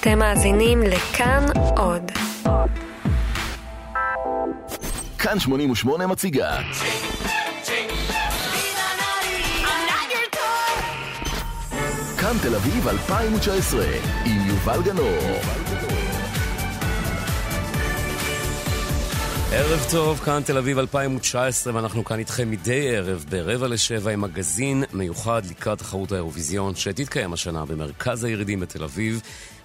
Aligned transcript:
אתם 0.00 0.18
מאזינים 0.18 0.82
לכאן 0.82 1.46
עוד. 1.76 2.02
כאן 5.18 5.40
88 5.40 6.06
מציגה. 6.06 6.58
כאן 12.20 12.36
תל 12.42 12.54
אביב 12.54 12.88
2019 12.88 13.84
עם 14.24 14.46
יובל 14.46 14.82
גנור. 14.82 15.40
ערב 19.52 19.86
טוב, 19.90 20.18
כאן 20.18 20.40
תל 20.46 20.58
אביב 20.58 20.78
2019, 20.78 21.74
ואנחנו 21.74 22.04
כאן 22.04 22.18
איתכם 22.18 22.50
מדי 22.50 22.96
ערב 22.96 23.24
ברבע 23.30 23.68
לשבע 23.68 24.10
עם 24.10 24.20
מגזין 24.20 24.84
מיוחד 24.92 25.42
לקראת 25.50 25.78
תחרות 25.78 26.12
האירוויזיון 26.12 26.74
שתתקיים 26.74 27.32
השנה 27.32 27.64
במרכז 27.64 28.24
הירידים 28.24 28.60
בתל 28.60 28.84
אביב. 28.84 29.20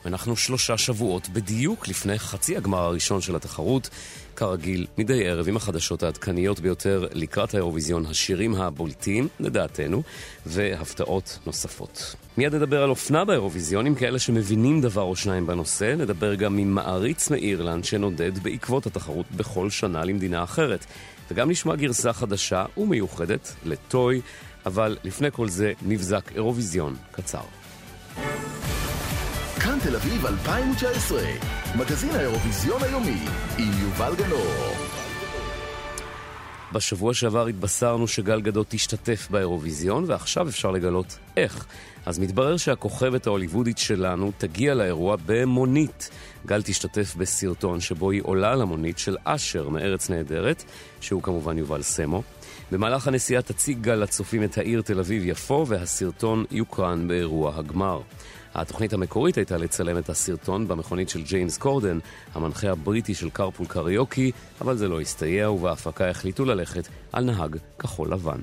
ואנחנו 0.05 0.35
שלושה 0.35 0.77
שבועות 0.77 1.29
בדיוק 1.29 1.87
לפני 1.87 2.19
חצי 2.19 2.57
הגמר 2.57 2.77
הראשון 2.79 3.21
של 3.21 3.35
התחרות. 3.35 3.89
כרגיל, 4.35 4.87
מדי 4.97 5.27
ערב 5.27 5.47
עם 5.47 5.57
החדשות 5.57 6.03
העדכניות 6.03 6.59
ביותר 6.59 7.07
לקראת 7.13 7.53
האירוויזיון, 7.53 8.05
השירים 8.05 8.55
הבולטים, 8.55 9.27
לדעתנו, 9.39 10.03
והפתעות 10.45 11.39
נוספות. 11.45 12.15
מיד 12.37 12.55
נדבר 12.55 12.83
על 12.83 12.89
אופנה 12.89 13.25
באירוויזיון 13.25 13.85
עם 13.85 13.95
כאלה 13.95 14.19
שמבינים 14.19 14.81
דבר 14.81 15.01
או 15.01 15.15
שניים 15.15 15.47
בנושא, 15.47 15.95
נדבר 15.97 16.35
גם 16.35 16.57
עם 16.57 16.71
מעריץ 16.71 17.29
מאירלנד 17.29 17.85
שנודד 17.85 18.39
בעקבות 18.39 18.85
התחרות 18.85 19.25
בכל 19.31 19.69
שנה 19.69 20.05
למדינה 20.05 20.43
אחרת. 20.43 20.85
וגם 21.31 21.49
נשמע 21.49 21.75
גרסה 21.75 22.13
חדשה 22.13 22.65
ומיוחדת 22.77 23.53
לטוי, 23.65 24.21
אבל 24.65 24.97
לפני 25.03 25.31
כל 25.31 25.49
זה 25.49 25.73
מבזק 25.81 26.31
אירוויזיון 26.35 26.95
קצר. 27.11 27.62
כאן 29.63 29.79
תל 29.83 29.95
אביב 29.95 30.25
2019, 30.25 31.21
מגזין 31.75 32.09
האירוויזיון 32.15 32.83
היומי, 32.83 33.17
עם 33.57 33.71
יובל 33.81 34.15
גנור. 34.15 34.73
בשבוע 36.73 37.13
שעבר 37.13 37.47
התבשרנו 37.47 38.07
שגל 38.07 38.41
גדות 38.41 38.67
תשתתף 38.69 39.27
באירוויזיון, 39.31 40.03
ועכשיו 40.07 40.49
אפשר 40.49 40.71
לגלות 40.71 41.17
איך. 41.37 41.65
אז 42.05 42.19
מתברר 42.19 42.57
שהכוכבת 42.57 43.27
ההוליוודית 43.27 43.77
שלנו 43.77 44.31
תגיע 44.37 44.73
לאירוע 44.73 45.15
במונית. 45.25 46.09
גל 46.45 46.61
תשתתף 46.61 47.15
בסרטון 47.15 47.79
שבו 47.79 48.11
היא 48.11 48.21
עולה 48.23 48.55
למונית 48.55 48.97
של 48.97 49.17
אשר 49.23 49.69
מארץ 49.69 50.09
נהדרת, 50.09 50.63
שהוא 51.01 51.21
כמובן 51.21 51.57
יובל 51.57 51.81
סמו. 51.81 52.23
במהלך 52.71 53.07
הנסיעה 53.07 53.41
תציג 53.41 53.81
גל 53.81 53.95
לצופים 53.95 54.43
את 54.43 54.57
העיר 54.57 54.81
תל 54.81 54.99
אביב-יפו, 54.99 55.65
והסרטון 55.67 56.45
יוקרן 56.51 57.07
באירוע 57.07 57.55
הגמר. 57.55 58.01
התוכנית 58.55 58.93
המקורית 58.93 59.37
הייתה 59.37 59.57
לצלם 59.57 59.97
את 59.97 60.09
הסרטון 60.09 60.67
במכונית 60.67 61.09
של 61.09 61.23
ג'יימס 61.23 61.57
קורדן, 61.57 61.99
המנחה 62.33 62.71
הבריטי 62.71 63.13
של 63.13 63.29
קרפול 63.29 63.65
קריוקי, 63.67 64.31
אבל 64.61 64.77
זה 64.77 64.87
לא 64.87 65.01
הסתייע, 65.01 65.51
ובהפקה 65.51 66.09
החליטו 66.09 66.45
ללכת 66.45 66.87
על 67.11 67.23
נהג 67.23 67.57
כחול 67.79 68.13
לבן. 68.13 68.39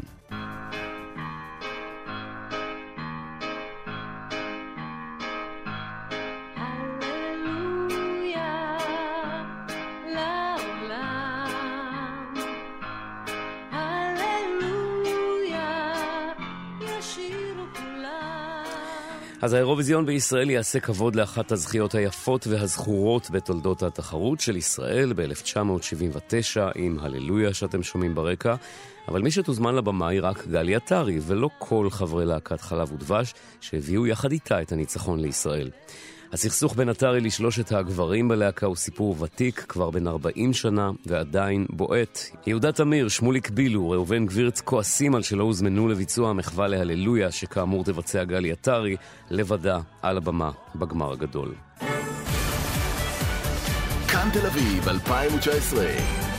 אז 19.43 19.53
האירוויזיון 19.53 20.07
בישראל 20.07 20.51
יעשה 20.51 20.81
כבוד 20.81 21.17
לאחת 21.17 21.53
הזכיות 21.53 21.95
היפות 21.95 22.47
והזכורות 22.47 23.31
בתולדות 23.31 23.83
התחרות 23.83 24.41
של 24.41 24.57
ישראל 24.57 25.13
ב-1979 25.17 26.61
עם 26.75 26.99
הללויה 27.01 27.55
שאתם 27.55 27.83
שומעים 27.83 28.15
ברקע. 28.15 28.55
אבל 29.09 29.23
מי 29.23 29.31
שתוזמן 29.31 29.75
לבמה 29.75 30.09
היא 30.09 30.21
רק 30.23 30.47
גלי 30.47 30.75
עטרי, 30.75 31.19
ולא 31.23 31.51
כל 31.59 31.91
חברי 31.91 32.27
להקת 32.27 32.61
חלב 32.61 32.93
ודבש 32.93 33.35
שהביאו 33.61 34.07
יחד 34.07 34.33
איתה 34.33 34.63
את 34.63 34.73
הניצחון 34.73 35.21
לישראל. 35.21 35.71
הסכסוך 36.33 36.77
בין 36.77 36.89
עטרי 36.89 37.21
לשלושת 37.21 37.73
הגברים 37.73 38.29
בלהקה 38.29 38.67
הוא 38.67 38.77
סיפור 38.77 39.17
ותיק, 39.21 39.65
כבר 39.69 39.91
בן 39.91 40.07
40 40.07 40.53
שנה, 40.53 40.91
ועדיין 41.07 41.67
בועט. 41.71 42.19
יהודה 42.47 42.73
תמיר, 42.73 43.09
שמוליק 43.09 43.51
בילו, 43.51 43.91
ראובן 43.91 44.27
גבירץ 44.27 44.61
כועסים 44.61 45.15
על 45.15 45.23
שלא 45.23 45.45
הוזמנו 45.45 45.89
לביצוע 45.89 46.31
המחווה 46.31 46.69
להללויה, 46.69 47.31
שכאמור 47.31 47.85
תבצע 47.85 48.25
גלי 48.25 48.53
עטרי, 48.53 48.97
לבדה, 49.31 49.79
על 50.03 50.17
הבמה, 50.17 50.51
בגמר 50.75 51.13
הגדול. 51.13 51.55
כאן 54.09 54.29
תל 54.33 54.47
אביב 54.47 54.89
2019 54.89 56.30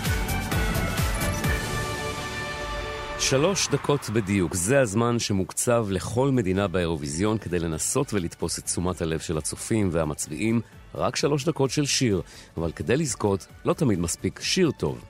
שלוש 3.22 3.68
דקות 3.68 4.10
בדיוק, 4.10 4.56
זה 4.56 4.80
הזמן 4.80 5.20
שמוקצב 5.20 5.88
לכל 5.90 6.32
מדינה 6.32 6.68
באירוויזיון 6.68 7.38
כדי 7.38 7.60
לנסות 7.60 8.14
ולתפוס 8.14 8.60
את 8.60 8.66
תשומת 8.66 9.02
הלב 9.02 9.20
של 9.20 9.38
הצופים 9.38 9.90
והמצביעים. 9.92 10.62
רק 10.96 11.16
שלוש 11.16 11.46
דקות 11.46 11.70
של 11.70 11.86
שיר, 11.86 12.22
אבל 12.58 12.72
כדי 12.72 12.98
לזכות 12.98 13.48
לא 13.66 13.74
תמיד 13.74 14.00
מספיק 14.00 14.40
שיר 14.40 14.72
טוב. 14.72 15.04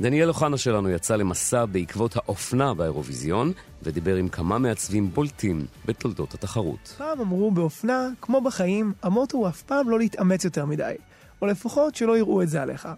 דניאל 0.00 0.28
אוחנה 0.28 0.56
שלנו 0.56 0.90
יצא 0.90 1.16
למסע 1.16 1.64
בעקבות 1.64 2.16
האופנה 2.16 2.74
באירוויזיון, 2.74 3.52
ודיבר 3.82 4.16
עם 4.16 4.28
כמה 4.28 4.58
מעצבים 4.58 5.10
בולטים 5.10 5.66
בתולדות 5.84 6.34
התחרות. 6.34 6.94
פעם 6.98 7.20
אמרו 7.20 7.50
באופנה, 7.50 8.08
כמו 8.20 8.40
בחיים, 8.40 8.92
המוטו 9.02 9.38
הוא 9.38 9.48
אף 9.48 9.62
פעם 9.62 9.90
לא 9.90 9.98
להתאמץ 9.98 10.44
יותר 10.44 10.66
מדי, 10.66 10.94
או 11.42 11.46
לפחות 11.46 11.94
שלא 11.94 12.18
יראו 12.18 12.42
את 12.42 12.48
זה 12.48 12.62
עליך. 12.62 12.88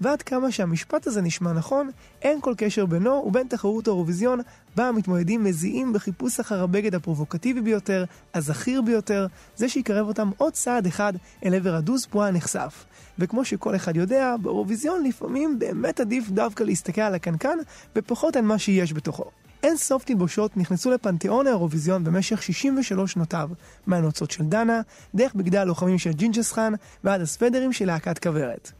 ועד 0.00 0.22
כמה 0.22 0.52
שהמשפט 0.52 1.06
הזה 1.06 1.22
נשמע 1.22 1.52
נכון, 1.52 1.90
אין 2.22 2.40
כל 2.40 2.54
קשר 2.56 2.86
בינו 2.86 3.24
ובין 3.26 3.46
תחרות 3.48 3.88
האירוויזיון, 3.88 4.40
בה 4.76 4.88
המתמודדים 4.88 5.44
מזיעים 5.44 5.92
בחיפוש 5.92 6.40
אחר 6.40 6.62
הבגד 6.62 6.94
הפרובוקטיבי 6.94 7.60
ביותר, 7.60 8.04
הזכיר 8.34 8.82
ביותר, 8.82 9.26
זה 9.56 9.68
שיקרב 9.68 10.08
אותם 10.08 10.30
עוד 10.36 10.52
צעד 10.52 10.86
אחד 10.86 11.12
אל 11.44 11.54
עבר 11.54 11.74
הדוז 11.74 12.06
פואה 12.06 12.28
הנחשף. 12.28 12.84
וכמו 13.18 13.44
שכל 13.44 13.76
אחד 13.76 13.96
יודע, 13.96 14.34
באירוויזיון 14.42 15.04
לפעמים 15.04 15.58
באמת 15.58 16.00
עדיף 16.00 16.30
דווקא 16.30 16.64
להסתכל 16.64 17.00
על 17.00 17.14
הקנקן, 17.14 17.58
ופחות 17.96 18.36
על 18.36 18.42
מה 18.42 18.58
שיש 18.58 18.92
בתוכו. 18.92 19.24
אין 19.62 19.76
סוף 19.76 20.04
תלבושות 20.04 20.56
נכנסו 20.56 20.90
לפנתיאון 20.90 21.46
האירוויזיון 21.46 22.04
במשך 22.04 22.42
63 22.42 23.12
שנותיו, 23.12 23.48
מהנוצות 23.86 24.30
של 24.30 24.44
דנה, 24.44 24.80
דרך 25.14 25.34
בגדי 25.34 25.58
הלוחמים 25.58 25.98
של 25.98 26.12
ג'ינג'ס 26.12 26.52
חאן, 26.52 26.72
ועד 27.04 27.20
הסוודרים 27.20 27.72
של 27.72 27.86
להקת 27.86 28.18
כוורת. 28.18 28.72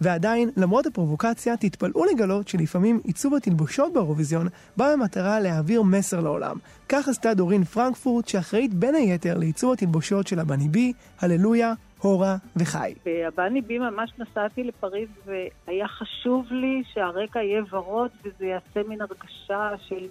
ועדיין, 0.00 0.50
למרות 0.56 0.86
הפרובוקציה, 0.86 1.56
תתפלאו 1.56 2.04
לגלות 2.04 2.48
שלפעמים 2.48 3.00
עיצוב 3.04 3.34
התלבושות 3.34 3.92
באירוויזיון 3.92 4.46
בא 4.76 4.92
במטרה 4.92 5.40
להעביר 5.40 5.82
מסר 5.82 6.20
לעולם. 6.20 6.56
כך 6.88 7.08
עשתה 7.08 7.34
דורין 7.34 7.64
פרנקפורט, 7.64 8.28
שאחראית 8.28 8.74
בין 8.74 8.94
היתר 8.94 9.38
לעיצוב 9.38 9.72
התלבושות 9.72 10.26
של 10.26 10.38
אבניבי, 10.38 10.92
הללויה, 11.20 11.72
הורה 11.98 12.36
וחי. 12.56 12.94
באבניבי 13.06 13.78
ממש 13.78 14.12
נסעתי 14.18 14.64
לפריז 14.64 15.08
והיה 15.26 15.88
חשוב 15.88 16.46
לי 16.50 16.82
שהרקע 16.92 17.42
יהיה 17.42 17.62
ורוד 17.70 18.10
וזה 18.24 18.46
יעשה 18.46 18.88
מין 18.88 19.00
הרגשה 19.00 19.70
של... 19.88 20.06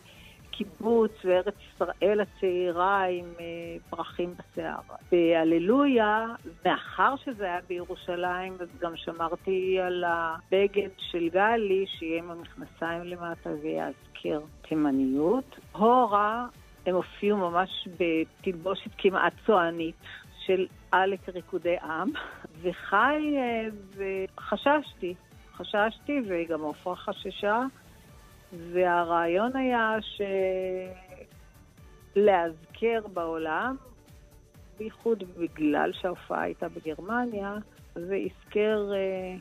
קיבוץ 0.57 1.11
וארץ 1.25 1.55
ישראל 1.73 2.21
הצעירה 2.21 3.03
עם 3.03 3.25
אה, 3.39 3.45
פרחים 3.89 4.33
בשיער. 4.33 4.79
בהללויה, 5.11 6.25
מאחר 6.65 7.15
שזה 7.25 7.45
היה 7.45 7.59
בירושלים, 7.67 8.53
אז 8.59 8.67
גם 8.79 8.91
שמרתי 8.95 9.79
על 9.79 10.03
הבגד 10.07 10.89
של 10.97 11.29
גלי, 11.29 11.85
שיהיה 11.87 12.19
עם 12.19 12.31
המכנסיים 12.31 13.03
למטה 13.03 13.49
ויזכיר 13.61 14.41
תימניות. 14.69 15.59
הורה, 15.71 16.45
הם 16.85 16.95
הופיעו 16.95 17.37
ממש 17.37 17.87
בתלבושת 17.99 18.91
כמעט 18.97 19.33
צוענית. 19.45 19.95
של 20.45 20.65
עלק 20.91 21.29
ריקודי 21.29 21.75
עם, 21.83 22.11
וחי, 22.61 23.35
אה, 23.37 23.67
וחששתי, 23.95 25.13
חששתי, 25.53 26.21
וגם 26.27 26.61
עופרה 26.61 26.95
חששה, 26.95 27.61
והרעיון 28.53 29.55
היה 29.55 29.95
שלהזכר 32.13 33.07
בעולם, 33.13 33.75
בייחוד 34.77 35.23
בגלל 35.37 35.91
שההופעה 35.93 36.41
הייתה 36.41 36.67
בגרמניה, 36.69 37.55
זה 37.95 38.15
הזכר, 38.25 38.91
אה, 38.93 39.35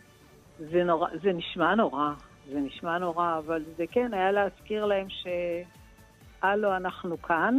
זה, 0.70 0.84
נורא, 0.84 1.08
זה 1.22 1.32
נשמע 1.32 1.74
נורא, 1.74 2.10
זה 2.52 2.60
נשמע 2.60 2.98
נורא, 2.98 3.38
אבל 3.38 3.62
זה 3.76 3.84
כן 3.92 4.14
היה 4.14 4.32
להזכיר 4.32 4.84
להם 4.84 5.06
שהלו, 5.10 6.76
אנחנו 6.76 7.22
כאן. 7.22 7.54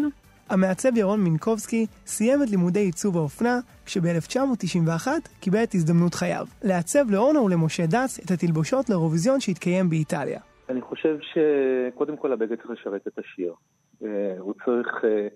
המעצב 0.49 0.97
ירון 0.97 1.23
מינקובסקי 1.23 1.85
סיים 2.05 2.43
את 2.43 2.49
לימודי 2.49 2.79
עיצוב 2.79 3.17
האופנה, 3.17 3.59
כשב-1991 3.85 5.07
קיבל 5.39 5.63
את 5.63 5.75
הזדמנות 5.75 6.13
חייו, 6.13 6.47
לעצב 6.63 7.09
לאורנה 7.09 7.41
ולמשה 7.41 7.85
דץ 7.85 8.19
את 8.19 8.31
התלבושות 8.31 8.89
לאירוויזיון 8.89 9.39
שהתקיים 9.39 9.89
באיטליה. 9.89 10.39
אני 10.69 10.81
חושב 10.81 11.17
שקודם 11.21 12.17
כל 12.17 12.33
הבגד 12.33 12.55
צריך 12.55 12.69
לשרת 12.69 13.07
את 13.07 13.19
השיר. 13.19 13.53
אה, 14.03 14.35
הוא 14.39 14.53
צריך 14.65 15.05
אה, 15.05 15.27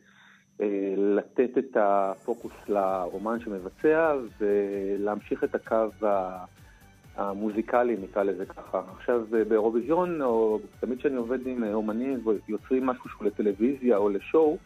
לתת 0.97 1.57
את 1.57 1.77
הפוקוס 1.79 2.53
לאומן 2.69 3.39
שמבצע 3.39 4.15
ולהמשיך 4.39 5.43
את 5.43 5.55
הקו 5.55 5.87
המוזיקלי, 7.15 7.97
נקרא 8.01 8.23
לזה 8.23 8.45
ככה. 8.45 8.81
עכשיו, 8.97 9.25
באירוויזיון, 9.47 10.21
או 10.21 10.59
תמיד 10.79 10.99
כשאני 10.99 11.15
עובד 11.15 11.47
עם 11.47 11.63
אומנים 11.73 12.21
ויוצרים 12.47 12.85
משהו 12.85 13.09
שהוא 13.09 13.25
לטלוויזיה 13.25 13.97
או 13.97 14.09
לשואו, 14.09 14.57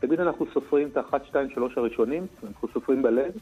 תמיד 0.00 0.20
אנחנו 0.20 0.46
סופרים 0.52 0.88
את 0.88 0.96
האחת, 0.96 1.24
שתיים, 1.24 1.50
שלוש 1.50 1.78
הראשונים, 1.78 2.26
אנחנו 2.46 2.68
סופרים 2.68 3.02
בלב, 3.02 3.32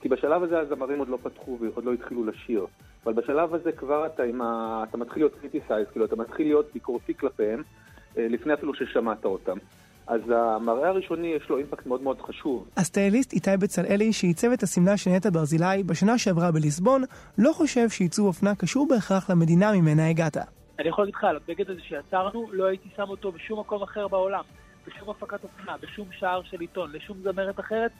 כי 0.00 0.08
בשלב 0.08 0.42
הזה 0.42 0.58
הזמרים 0.58 0.98
עוד 0.98 1.08
לא 1.08 1.18
פתחו 1.22 1.58
ועוד 1.60 1.84
לא 1.84 1.92
התחילו 1.92 2.24
לשיר. 2.24 2.66
אבל 3.04 3.12
בשלב 3.12 3.54
הזה 3.54 3.72
כבר 3.72 4.06
אתה, 4.06 4.22
ה... 4.42 4.84
אתה 4.88 4.96
מתחיל 4.96 5.22
להיות 5.22 5.34
criticize, 5.40 5.86
כאילו 5.92 6.04
אתה 6.04 6.16
מתחיל 6.16 6.46
להיות 6.46 6.66
ביקורתי 6.74 7.14
כלפיהם, 7.14 7.62
אה, 8.18 8.26
לפני 8.28 8.54
אפילו 8.54 8.74
ששמעת 8.74 9.24
אותם. 9.24 9.56
אז 10.06 10.20
המראה 10.30 10.88
הראשוני 10.88 11.26
יש 11.26 11.48
לו 11.48 11.58
אימפקט 11.58 11.86
מאוד 11.86 12.02
מאוד 12.02 12.20
חשוב. 12.20 12.68
הסטייליסט 12.76 13.32
איתי 13.32 13.50
בצלאלי, 13.60 14.12
שעיצב 14.12 14.52
את 14.52 14.62
השמלה 14.62 14.96
של 14.96 15.10
נטע 15.10 15.30
ברזילי 15.30 15.82
בשנה 15.86 16.18
שעברה 16.18 16.52
בליסבון, 16.52 17.02
לא 17.38 17.52
חושב 17.52 17.88
שעיצוב 17.88 18.26
אופנה 18.26 18.54
קשור 18.54 18.88
בהכרח 18.88 19.30
למדינה 19.30 19.72
ממנה 19.72 20.08
הגעת. 20.08 20.36
אני 20.78 20.88
יכול 20.88 21.04
להגיד 21.04 21.14
לך, 21.14 21.24
על 21.24 21.36
הבגד 21.36 21.70
הזה 21.70 21.80
שיצרנו, 21.80 22.46
לא 22.52 22.64
הייתי 22.64 22.88
שם 22.96 23.04
אותו 23.08 23.32
בשום 23.32 23.60
מקום 23.60 23.82
אחר 23.82 24.08
בעולם. 24.08 24.42
בשום 24.86 25.10
הפקת 25.10 25.44
אופנה, 25.44 25.76
בשום 25.82 26.08
שער 26.12 26.42
של 26.42 26.60
עיתון, 26.60 26.92
לשום 26.92 27.18
זמרת 27.22 27.60
אחרת 27.60 27.90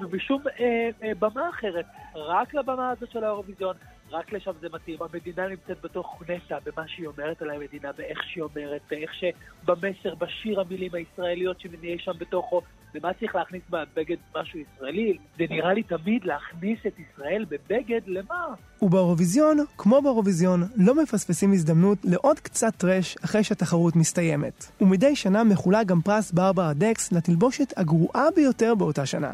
ובשום 0.00 0.42
אה, 0.60 0.88
אה, 1.02 1.12
במה 1.18 1.50
אחרת. 1.50 1.84
רק 2.14 2.54
לבמה 2.54 2.90
הזאת 2.90 3.10
של 3.10 3.24
האירוויזיון, 3.24 3.76
רק 4.10 4.32
לשם 4.32 4.52
זה 4.60 4.68
מתאים. 4.72 4.98
המדינה 5.02 5.48
נמצאת 5.48 5.80
בתוך 5.80 6.22
נטע, 6.28 6.58
במה 6.64 6.88
שהיא 6.88 7.06
אומרת 7.06 7.42
על 7.42 7.50
המדינה, 7.50 7.92
באיך 7.92 8.22
שהיא 8.24 8.42
אומרת, 8.42 8.80
באיך 8.90 9.14
ש... 9.14 9.24
במסר, 9.64 10.14
בשיר 10.14 10.60
המילים 10.60 10.94
הישראליות 10.94 11.60
שנהיה 11.60 11.98
שם 11.98 12.12
בתוכו. 12.18 12.62
ומה 12.94 13.12
צריך 13.20 13.34
להכניס 13.34 13.62
בבגד 13.70 14.16
משהו 14.36 14.58
ישראלי? 14.58 15.16
זה 15.38 15.44
נראה 15.50 15.74
לי 15.74 15.82
תמיד 15.82 16.24
להכניס 16.24 16.78
את 16.86 16.92
ישראל 16.98 17.44
בבגד 17.48 18.00
למה? 18.06 18.44
ובאירוויזיון, 18.82 19.58
כמו 19.76 20.02
באירוויזיון, 20.02 20.62
לא 20.76 21.02
מפספסים 21.02 21.52
הזדמנות 21.52 21.98
לעוד 22.04 22.40
קצת 22.40 22.74
טרש 22.76 23.16
אחרי 23.24 23.44
שהתחרות 23.44 23.96
מסתיימת. 23.96 24.66
ומדי 24.80 25.16
שנה 25.16 25.44
מחולק 25.44 25.86
גם 25.86 26.00
פרס 26.00 26.32
ברברה 26.32 26.72
דקס 26.74 27.12
לתלבושת 27.12 27.72
הגרועה 27.76 28.26
ביותר 28.36 28.74
באותה 28.74 29.06
שנה. 29.06 29.32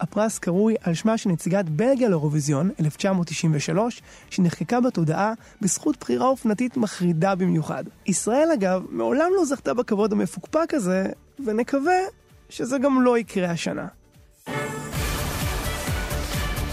הפרס 0.00 0.38
קרוי 0.38 0.74
על 0.82 0.94
שמה 0.94 1.18
של 1.18 1.30
נציגת 1.30 1.64
בלגיה 1.64 2.08
לאירוויזיון, 2.08 2.70
1993, 2.80 4.02
שנחקקה 4.30 4.80
בתודעה 4.80 5.32
בזכות 5.60 5.96
בחירה 6.00 6.26
אופנתית 6.26 6.76
מחרידה 6.76 7.34
במיוחד. 7.34 7.84
ישראל 8.06 8.48
אגב, 8.54 8.82
מעולם 8.90 9.30
לא 9.36 9.44
זכתה 9.44 9.74
בכבוד 9.74 10.12
המפוקפק 10.12 10.74
הזה, 10.74 11.06
ונקווה 11.46 11.94
שזה 12.56 12.78
גם 12.78 13.02
לא 13.02 13.18
יקרה 13.18 13.50
השנה. 13.50 13.86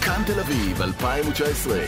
כאן 0.02 0.22
תל 0.26 0.40
אביב 0.40 0.82
2019 0.82 1.80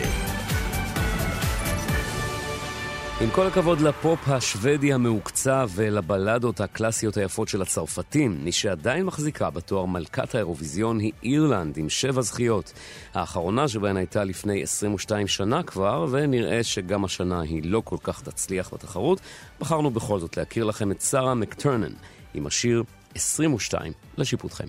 עם 3.21 3.29
כל 3.29 3.47
הכבוד 3.47 3.81
לפופ 3.81 4.19
השוודי 4.27 4.93
המעוקצב 4.93 5.69
ולבלדות 5.75 6.61
הקלאסיות 6.61 7.17
היפות 7.17 7.47
של 7.47 7.61
הצרפתים, 7.61 8.37
מי 8.43 8.51
שעדיין 8.51 9.05
מחזיקה 9.05 9.49
בתואר 9.49 9.85
מלכת 9.85 10.35
האירוויזיון 10.35 10.99
היא 10.99 11.11
אירלנד 11.23 11.77
עם 11.77 11.89
שבע 11.89 12.21
זכיות. 12.21 12.73
האחרונה 13.13 13.67
שבהן 13.67 13.97
הייתה 13.97 14.23
לפני 14.23 14.63
22 14.63 15.27
שנה 15.27 15.63
כבר, 15.63 16.07
ונראה 16.11 16.63
שגם 16.63 17.05
השנה 17.05 17.41
היא 17.41 17.61
לא 17.65 17.81
כל 17.85 17.97
כך 18.03 18.21
תצליח 18.21 18.73
בתחרות. 18.73 19.19
בחרנו 19.59 19.91
בכל 19.91 20.19
זאת 20.19 20.37
להכיר 20.37 20.63
לכם 20.63 20.91
את 20.91 21.01
שרה 21.01 21.33
מקטרנן 21.33 21.93
עם 22.33 22.47
השיר 22.47 22.83
22 23.14 23.92
לשיפוטכם. 24.18 24.66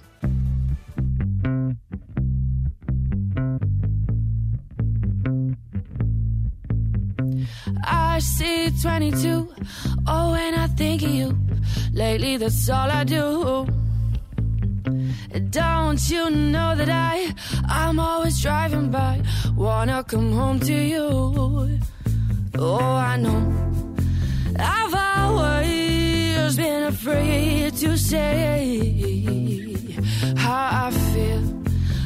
I 7.86 8.20
see 8.20 8.70
22. 8.82 9.48
Oh, 10.08 10.32
when 10.32 10.54
I 10.56 10.68
think 10.68 11.02
of 11.04 11.10
you, 11.10 11.38
lately 11.94 12.38
that's 12.38 12.70
all 12.70 12.90
I 12.92 13.04
do. 13.04 13.68
Don't 15.50 16.10
you 16.10 16.30
know 16.30 16.76
that 16.76 16.90
I, 16.90 17.34
I'm 17.68 18.00
always 18.00 18.42
driving 18.42 18.90
by, 18.92 19.22
wanna 19.56 20.04
come 20.04 20.32
home 20.34 20.60
to 20.62 20.74
you. 20.74 21.80
Oh, 22.58 22.94
I 23.12 23.16
know 23.18 23.42
I've 24.58 24.94
always 24.94 25.83
been 26.53 26.85
afraid 26.85 27.73
to 27.75 27.97
say 27.97 28.95
how 30.37 30.87
I 30.87 30.91
feel, 30.91 31.43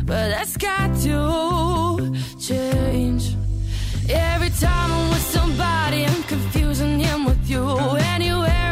but 0.07 0.31
that's 0.31 0.57
got 0.57 0.97
to 1.03 2.15
change. 2.39 3.35
Every 4.09 4.51
time 4.51 4.91
I'm 4.93 5.09
with 5.11 5.27
somebody, 5.37 6.07
I'm 6.07 6.23
confusing 6.23 7.01
him 7.01 7.25
with 7.25 7.51
you. 7.51 7.65
Anywhere 8.15 8.68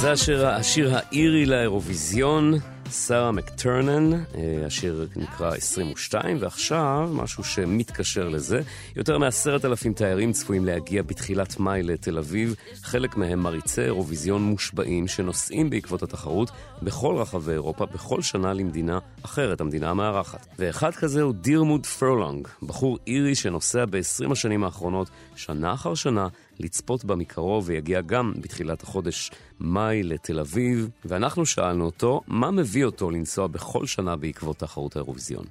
זה 0.00 0.12
השיר, 0.12 0.46
השיר 0.46 0.96
האירי 0.96 1.46
לאירוויזיון. 1.46 2.54
שרה 2.90 3.32
מקטרנן, 3.32 4.12
אה, 4.12 4.66
השיר 4.66 5.08
נקרא 5.16 5.54
22, 5.56 6.36
ועכשיו 6.40 7.10
משהו 7.12 7.44
שמתקשר 7.44 8.28
לזה. 8.28 8.60
יותר 8.96 9.18
מעשרת 9.18 9.64
אלפים 9.64 9.92
תיירים 9.92 10.32
צפויים 10.32 10.64
להגיע 10.64 11.02
בתחילת 11.02 11.60
מאי 11.60 11.82
לתל 11.82 12.18
אביב, 12.18 12.54
חלק 12.82 13.16
מהם 13.16 13.38
מריצי 13.38 13.80
אירוויזיון 13.80 14.42
מושבעים 14.42 15.08
שנוסעים 15.08 15.70
בעקבות 15.70 16.02
התחרות 16.02 16.50
בכל 16.82 17.14
רחבי 17.16 17.52
אירופה, 17.52 17.86
בכל 17.86 18.22
שנה 18.22 18.52
למדינה 18.52 18.98
אחרת, 19.24 19.60
המדינה 19.60 19.90
המארחת. 19.90 20.46
ואחד 20.58 20.94
כזה 20.94 21.22
הוא 21.22 21.34
דירמוד 21.34 21.86
פרלונג, 21.86 22.48
בחור 22.62 22.98
אירי 23.06 23.34
שנוסע 23.34 23.84
ב-20 23.84 24.32
השנים 24.32 24.64
האחרונות, 24.64 25.08
שנה 25.36 25.72
אחר 25.72 25.94
שנה, 25.94 26.28
לצפות 26.60 27.04
בה 27.04 27.16
מקרוב 27.16 27.68
ויגיע 27.68 28.00
גם 28.00 28.32
בתחילת 28.42 28.82
החודש 28.82 29.30
מאי 29.60 30.02
לתל 30.02 30.38
אביב, 30.40 30.88
ואנחנו 31.04 31.46
שאלנו 31.46 31.84
אותו 31.84 32.20
מה 32.28 32.50
מביא 32.50 32.84
אותו 32.84 33.10
לנסוע 33.10 33.46
בכל 33.46 33.86
שנה 33.86 34.16
בעקבות 34.16 34.56
תחרות 34.56 34.96
האירוויזיון. 34.96 35.44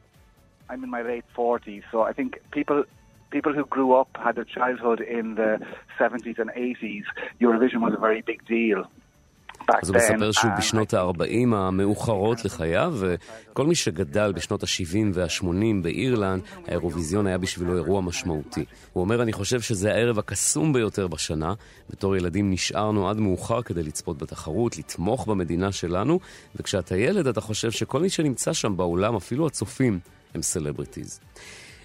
I'm 0.69 0.83
in 0.83 0.91
my 0.91 1.01
late 1.01 1.27
40s, 1.37 1.83
so 1.91 2.01
I 2.01 2.11
think 2.11 2.29
people 2.51 2.83
people 3.29 3.53
who 3.53 3.65
grew 3.65 3.93
up, 3.93 4.09
had 4.25 4.35
their 4.35 4.49
childhood 4.57 4.99
in 5.01 5.35
the 5.35 5.59
70s 5.99 6.39
and 6.39 6.49
80s, 6.51 7.05
Eurovision 7.41 7.81
was 7.81 7.93
a 7.93 8.01
very 8.07 8.21
big 8.21 8.45
deal. 8.45 8.85
אז 9.81 9.89
הוא 9.89 9.97
מספר 9.97 10.31
שהוא 10.31 10.51
uh, 10.51 10.57
בשנות 10.57 10.93
ה-40 10.93 11.55
המאוחרות 11.55 12.45
לחייו, 12.45 12.95
וכל 12.99 13.67
מי 13.67 13.75
שגדל 13.75 14.31
בשנות 14.31 14.63
ה-70 14.63 14.97
וה-80 15.13 15.45
באירלנד, 15.81 16.41
האירוויזיון 16.67 17.27
היה 17.27 17.37
בשבילו 17.37 17.75
אירוע 17.75 18.01
משמעותי. 18.01 18.65
הוא 18.93 19.01
אומר, 19.01 19.21
אני 19.21 19.33
חושב 19.33 19.61
שזה 19.61 19.93
הערב 19.93 20.19
הקסום 20.19 20.73
ביותר 20.73 21.07
בשנה. 21.07 21.53
בתור 21.89 22.15
ילדים 22.15 22.51
נשארנו 22.51 23.09
עד 23.09 23.17
מאוחר 23.17 23.61
כדי 23.61 23.83
לצפות 23.83 24.17
בתחרות, 24.17 24.77
לתמוך 24.77 25.27
במדינה 25.27 25.71
שלנו, 25.71 26.19
וכשאתה 26.55 26.97
ילד 26.97 27.27
אתה 27.27 27.41
חושב 27.41 27.71
שכל 27.71 27.99
מי 27.99 28.09
שנמצא 28.09 28.53
שם 28.53 28.77
באולם, 28.77 29.15
אפילו 29.15 29.47
הצופים, 29.47 29.99
הם 30.35 30.41
סלבריטיז. 30.41 31.19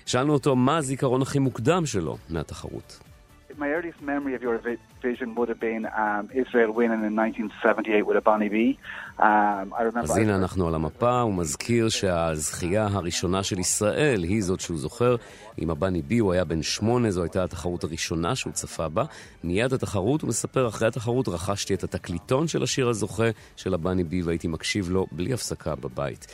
שאלנו 0.06 0.32
אותו 0.32 0.56
מה 0.56 0.76
הזיכרון 0.76 1.22
הכי 1.22 1.38
מוקדם 1.38 1.86
שלו 1.86 2.16
מהתחרות. 2.30 3.12
My 3.59 3.68
earliest 3.68 4.00
memory 4.02 4.35
of 4.35 4.42
Eurovision 4.42 5.35
would 5.37 5.49
have 5.49 5.61
been 5.61 5.87
um, 5.87 6.28
Israel 6.32 6.73
winning 6.73 7.02
in 7.04 7.14
1978 7.16 8.06
with 8.06 8.16
a 8.16 8.21
Bonnie 8.21 8.49
B. 8.49 8.78
Um, 9.18 9.73
I 9.75 9.82
remember... 9.82 10.02
אז 10.02 10.16
הנה 10.16 10.37
אנחנו 10.37 10.68
על 10.68 10.75
המפה, 10.75 11.21
הוא 11.21 11.35
מזכיר 11.35 11.88
שהזכייה 11.88 12.88
הראשונה 12.92 13.42
של 13.42 13.59
ישראל 13.59 14.23
היא 14.23 14.42
זאת 14.42 14.61
שהוא 14.61 14.78
זוכר. 14.78 15.16
עם 15.56 15.71
הבני 15.71 16.02
בי 16.02 16.18
הוא 16.18 16.32
היה 16.32 16.44
בן 16.44 16.62
שמונה, 16.62 17.11
זו 17.11 17.23
הייתה 17.23 17.44
התחרות 17.44 17.85
הראשונה 17.85 18.37
שהוא 18.37 18.52
צפה 18.52 18.88
בה. 18.88 19.04
מיד 19.44 19.73
התחרות, 19.73 20.23
הוא 20.23 20.28
מספר, 20.28 20.68
אחרי 20.68 20.88
התחרות 20.88 21.28
רכשתי 21.28 21.75
את 21.75 21.85
התקליטון 21.85 22.49
של 22.49 22.62
השיר 22.62 22.88
הזוכה 22.88 23.30
של 23.56 23.75
הבני 23.75 24.04
בי 24.04 24.23
והייתי 24.23 24.49
מקשיב 24.49 24.90
לו 24.90 25.06
בלי 25.12 25.32
הפסקה 25.32 25.75
בבית. 25.75 26.26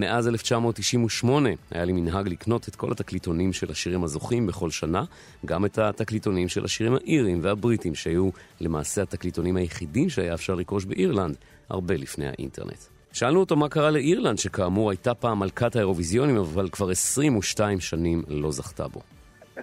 מאז 0.00 0.28
1998 0.28 1.50
היה 1.70 1.84
לי 1.84 1.92
מנהג 1.92 2.28
לקנות 2.28 2.68
את 2.68 2.76
כל 2.76 2.92
התקליטונים 2.92 3.52
של 3.52 3.70
השירים 3.70 4.04
הזוכים 4.04 4.46
בכל 4.46 4.70
שנה, 4.70 5.04
גם 5.46 5.64
את 5.64 5.78
התקליטונים 5.78 6.48
של 6.48 6.64
השירים 6.64 6.94
האירים 6.94 7.38
והבריטים, 7.42 7.94
שהיו 7.94 8.30
למעשה 8.60 9.02
התקליטונים 9.02 9.56
היחידים 9.56 10.10
שהיה 10.10 10.34
אפשר 10.34 10.54
לרכוש 10.54 10.84
באירלנד, 10.84 11.36
הרבה 11.68 11.96
לפני 11.96 12.26
האינטרנט. 12.28 12.78
שאלנו 13.12 13.40
אותו 13.40 13.56
מה 13.56 13.68
קרה 13.68 13.90
לאירלנד, 13.90 14.38
שכאמור 14.38 14.90
הייתה 14.90 15.14
פעם 15.14 15.38
מלכת 15.38 15.76
האירוויזיונים, 15.76 16.36
אבל 16.36 16.68
כבר 16.68 16.90
22 16.90 17.80
שנים 17.80 18.22
לא 18.28 18.52
זכתה 18.52 18.88
בו. 18.88 19.15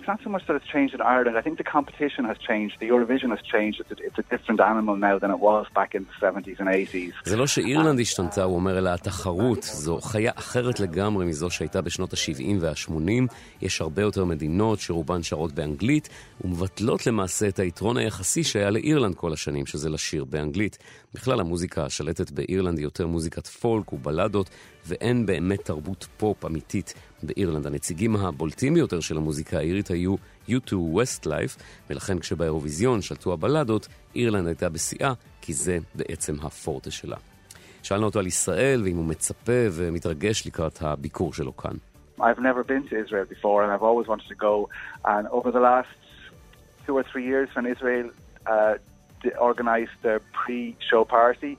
It's 0.04 0.14
not 0.16 0.24
so 0.28 0.32
much 0.36 0.46
that 0.48 0.56
it's 0.60 0.72
changed 0.76 0.94
in 0.98 1.02
Ireland. 1.16 1.36
I 1.42 1.44
think 1.46 1.56
the 1.64 1.70
competition 1.78 2.24
has 2.32 2.38
changed. 2.50 2.74
The 2.84 2.90
Eurovision 2.94 3.30
has 3.36 3.42
changed. 3.54 3.78
It's 3.82 3.92
a, 3.96 3.98
it's 4.08 4.20
a 4.24 4.26
different 4.34 4.60
animal 4.72 4.96
now 5.08 5.16
than 5.22 5.32
it 5.36 5.42
was 5.50 5.64
back 5.80 5.92
in 5.98 6.02
the 6.10 6.16
70s 6.26 6.60
and 6.60 6.68
80s. 6.68 7.14
זה 7.26 7.38
לא 7.38 7.48
שאירלנד 7.48 8.00
השתנתה, 8.00 8.44
הוא 8.44 8.56
אומר, 8.56 8.78
אלא 8.78 8.90
התחרות. 8.90 9.64
זו 9.64 9.98
חיה 10.02 10.32
אחרת 10.36 10.80
לגמרי 10.80 11.26
מזו 11.26 11.50
שהייתה 11.50 11.82
בשנות 11.82 12.14
ה-70 12.14 12.58
וה-80. 12.62 13.34
יש 13.62 13.82
הרבה 13.82 14.02
יותר 14.02 14.26
מדינות 14.26 14.80
שרובן 14.80 15.24
שרות 15.24 15.52
באנגלית, 15.52 16.10
ומבטלות 16.42 17.08
למעשה 17.08 17.48
את 17.48 17.60
היתרון 17.60 17.98
היחסי 17.98 18.44
שהיה 18.44 18.70
לאירלנד 18.70 19.16
כל 19.16 19.34
השנים, 19.34 19.66
שזה 19.66 19.90
לשיר 19.90 20.26
באנגלית. 20.26 20.78
בכלל, 21.14 21.40
המוזיקה 21.40 21.86
השלטת 21.86 22.32
באירלנד 22.32 22.78
היא 22.78 22.86
יותר 22.86 23.08
מוזיקת 23.08 23.48
פולק 23.48 23.94
ובלדות, 23.94 24.50
ואין 24.86 25.26
באמת 25.26 25.66
תרבות 25.66 26.08
פופ 26.18 26.46
אמיתית 26.46 26.94
באירלנד. 27.24 27.68
הנציגים 27.68 28.16
הבולטים 28.16 28.74
ביותר 28.74 29.00
של 29.00 29.18
המוזיקה 29.18 29.58
האירית 29.58 29.88
היו 29.88 30.16
U2 30.50 30.72
Westlife, 30.72 31.62
ולכן 31.90 32.20
כשבאירוויזיון 32.20 33.02
שלטו 33.02 33.34
הבלדות, 33.34 33.88
אירלנד 34.16 34.48
הייתה 34.48 34.70
בשיאה, 34.70 35.14
כי 35.42 35.54
זה 35.54 35.78
בעצם 35.96 36.36
הפורטה 36.42 36.92
שלה. 36.92 37.18
שאלנו 37.84 38.06
אותו 38.06 38.20
על 38.20 38.28
ישראל, 38.28 38.82
ואם 38.84 38.98
הוא 38.98 39.06
מצפה 39.06 39.62
ומתרגש 39.72 40.48
לקראת 40.48 40.82
הביקור 40.82 41.34
שלו 41.34 41.58
כאן. 41.58 41.74
I've 42.20 42.40
never 42.40 42.64
been 42.64 42.88
to 42.90 42.96
Israel 43.04 43.26
before, 43.26 43.64
and 43.64 43.72
I've 43.72 43.84
always 43.84 44.08
wanted 44.08 44.28
to 44.30 44.36
go. 44.36 44.70
And 45.06 45.28
over 45.28 45.52
the 45.52 45.60
last 45.60 45.98
two 46.86 46.96
or 47.00 47.04
three 47.12 47.26
years, 47.26 47.50
when 47.56 47.66
Israel 47.66 48.08
uh, 48.48 48.76
organized 49.38 49.98
their 50.04 50.20
pre-show 50.34 51.04
party, 51.12 51.56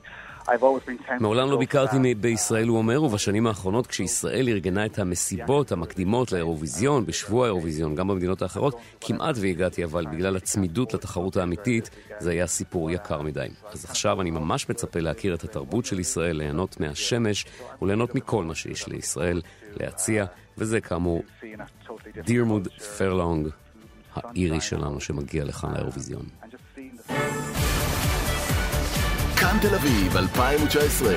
מעולם 1.19 1.49
לא 1.51 1.57
ביקרתי 1.57 2.13
בישראל, 2.15 2.67
הוא 2.67 2.77
אומר, 2.77 3.03
ובשנים 3.03 3.47
האחרונות 3.47 3.87
כשישראל 3.87 4.49
ארגנה 4.49 4.85
את 4.85 4.99
המסיבות 4.99 5.71
המקדימות 5.71 6.31
לאירוויזיון, 6.31 7.05
בשבוע 7.05 7.45
האירוויזיון, 7.45 7.95
גם 7.95 8.07
במדינות 8.07 8.41
האחרות, 8.41 8.75
כמעט 9.01 9.35
והגעתי, 9.41 9.83
אבל 9.83 10.05
בגלל 10.11 10.35
הצמידות 10.35 10.93
לתחרות 10.93 11.37
האמיתית, 11.37 11.89
זה 12.19 12.31
היה 12.31 12.47
סיפור 12.47 12.91
יקר 12.91 13.21
מדי. 13.21 13.47
אז 13.71 13.85
עכשיו 13.85 14.21
אני 14.21 14.31
ממש 14.31 14.69
מצפה 14.69 14.99
להכיר 14.99 15.33
את 15.33 15.43
התרבות 15.43 15.85
של 15.85 15.99
ישראל, 15.99 16.37
ליהנות 16.37 16.79
מהשמש 16.79 17.45
וליהנות 17.81 18.15
מכל 18.15 18.43
מה 18.43 18.55
שיש 18.55 18.87
לישראל 18.87 19.41
להציע, 19.79 20.25
וזה 20.57 20.81
כאמור 20.81 21.23
דירמוד 22.25 22.67
פרלונג, 22.97 23.47
האירי 24.15 24.61
שלנו 24.61 25.01
שמגיע 25.01 25.43
לכאן 25.43 25.73
לאירוויזיון. 25.73 26.25
כאן 29.45 29.57
תל 29.61 29.75
אביב 29.75 30.17
2019 30.17 31.15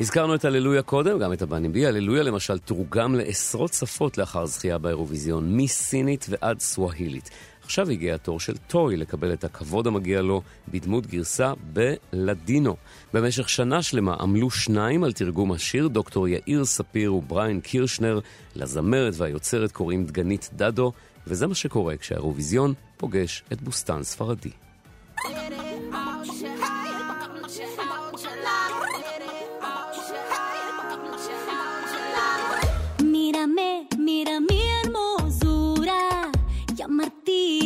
הזכרנו 0.00 0.34
את 0.34 0.44
הללויה 0.44 0.82
קודם, 0.82 1.18
גם 1.18 1.32
את 1.32 1.42
הבנים 1.42 1.72
בי. 1.72 1.86
הללויה 1.86 2.22
למשל 2.22 2.58
תורגם 2.58 3.14
לעשרות 3.14 3.72
שפות 3.72 4.18
לאחר 4.18 4.46
זכייה 4.46 4.78
באירוויזיון, 4.78 5.56
מסינית 5.56 6.26
ועד 6.28 6.60
סווהילית. 6.60 7.30
עכשיו 7.64 7.90
הגיע 7.90 8.14
התור 8.14 8.40
של 8.40 8.56
טוי 8.56 8.96
לקבל 8.96 9.32
את 9.32 9.44
הכבוד 9.44 9.86
המגיע 9.86 10.22
לו 10.22 10.42
בדמות 10.68 11.06
גרסה 11.06 11.52
בלדינו. 11.72 12.76
במשך 13.14 13.48
שנה 13.48 13.82
שלמה 13.82 14.14
עמלו 14.14 14.50
שניים 14.50 15.04
על 15.04 15.12
תרגום 15.12 15.52
השיר, 15.52 15.88
דוקטור 15.88 16.28
יאיר 16.28 16.64
ספיר 16.64 17.14
ובריין 17.14 17.60
קירשנר. 17.60 18.20
לזמרת 18.56 19.14
והיוצרת 19.16 19.72
קוראים 19.72 20.04
דגנית 20.04 20.50
דדו, 20.52 20.92
וזה 21.26 21.46
מה 21.46 21.54
שקורה 21.54 21.96
כשהאירוויזיון 21.96 22.74
פוגש 23.01 23.43
את 23.53 23.61
בוסתן 23.61 24.03
ספרדי. 24.03 24.51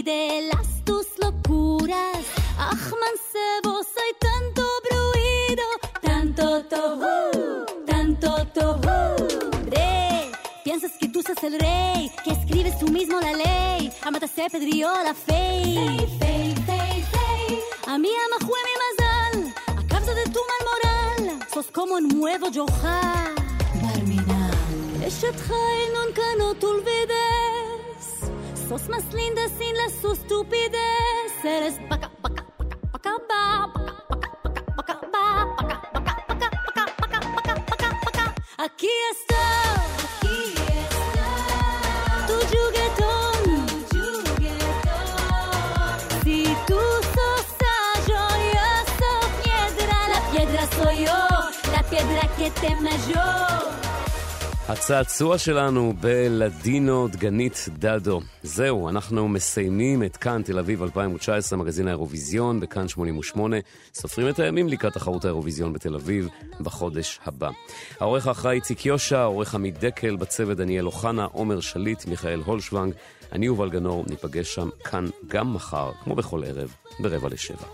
de 0.04 0.50
las 0.52 0.72
perdió 14.51 14.89
la 15.03 15.15
fe. 15.15 15.63
A 17.87 17.99
mí 17.99 18.11
ama 18.25 18.37
jue 18.47 18.59
mi 18.69 18.75
mazal, 18.83 19.55
a 19.79 19.87
causa 19.89 20.13
de 20.15 20.25
tu 20.25 20.41
mal 20.51 20.63
moral, 20.71 21.49
sos 21.53 21.67
como 21.73 21.95
un 21.95 22.09
nuevo 22.09 22.49
yoja. 22.51 23.01
Barminal. 23.83 24.53
Eshet 25.05 25.37
chai 25.47 25.81
nunca 25.95 26.23
no 26.39 26.55
te 26.55 26.67
olvides, 26.67 28.05
sos 28.69 28.89
más 28.89 29.05
linda 29.15 29.43
sin 29.59 29.77
la 29.77 29.89
su 30.01 30.13
estupidez. 30.13 31.45
Eres 31.45 31.75
paca, 31.89 32.11
paca, 32.23 32.45
paca, 32.59 32.77
paca, 32.93 33.17
paca, 33.27 33.67
paca. 33.67 33.97
paca 34.77 34.95
paca 34.97 35.07
ba 35.13 35.57
paca 35.57 35.81
paca 35.97 36.51
paca 36.67 36.87
paca 37.01 37.21
paca 37.35 37.55
paca 37.71 38.01
paca 38.05 38.35
Aqui 38.59 38.91
está. 39.13 39.36
Piedra 51.91 52.25
que 52.37 52.51
te 52.61 52.69
yo. 53.13 53.21
הצעצוע 54.69 55.39
שלנו 55.39 55.93
בלדינו 56.01 57.09
דגנית 57.09 57.67
דדו. 57.79 58.21
זהו, 58.43 58.89
אנחנו 58.89 59.29
מסיימים 59.29 60.03
את 60.03 60.17
כאן 60.17 60.43
תל 60.43 60.59
אביב 60.59 60.83
2019, 60.83 61.59
מגזין 61.59 61.89
האירוויזיון 61.89 62.61
בכאן 62.61 62.89
88. 62.89 63.57
סופרים 63.95 64.29
את 64.29 64.39
הימים 64.39 64.69
לקראת 64.69 64.93
תחרות 64.93 65.25
האירוויזיון 65.25 65.73
בתל 65.73 65.95
אביב 65.95 66.29
בחודש 66.61 67.21
הבא. 67.25 67.51
העורך 68.01 68.27
האחראי 68.27 68.57
איציק 68.57 68.87
יושע, 68.87 69.19
העורך 69.19 69.55
עמית 69.55 69.79
דקל, 69.79 70.17
בצוות 70.17 70.57
דניאל 70.57 70.87
אוחנה, 70.87 71.25
עומר 71.25 71.61
שליט, 71.61 72.07
מיכאל 72.07 72.41
הולשוונג. 72.45 72.95
אני 73.33 73.47
יובל 73.47 73.71
גנור, 73.71 74.05
ניפגש 74.09 74.55
שם 74.55 74.69
כאן 74.85 75.07
גם 75.29 75.55
מחר, 75.55 75.91
כמו 76.05 76.15
בכל 76.15 76.45
ערב, 76.45 76.75
ברבע 77.01 77.29
לשבע. 77.29 77.67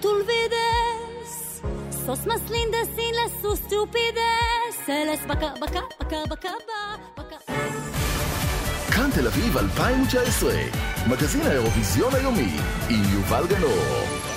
Te 0.00 0.08
olvides. 0.08 1.60
Sos 2.06 2.24
más 2.26 2.40
linda 2.48 2.78
sin 2.96 3.14
la 3.14 3.26
su 3.42 3.52
estupidez. 3.52 4.88
Eres 4.88 5.26
baka, 5.26 5.54
baka, 5.60 5.82
baka, 5.98 6.18
baka, 6.28 6.52
baka. 7.16 7.36
כאן 8.92 9.10
תל 9.14 9.26
אביב 9.26 9.58
2019, 9.58 10.54
מגזין 11.06 11.46
האירוויזיון 11.46 12.14
היומי, 12.14 12.56
עם 12.88 13.02
יובל 13.12 13.46
גנור. 13.46 14.29